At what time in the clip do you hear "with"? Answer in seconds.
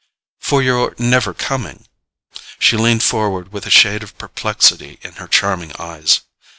3.53-3.67